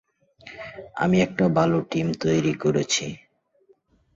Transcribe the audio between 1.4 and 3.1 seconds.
ভালো টিম তৈরি করেছি।